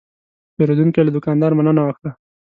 پیرودونکی 0.55 1.01
له 1.05 1.11
دوکاندار 1.17 1.51
مننه 1.55 1.81
وکړه. 1.85 2.11